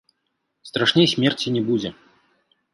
Страшней 0.69 1.07
смерці 1.13 1.55
не 1.59 1.65
будзе. 1.71 1.89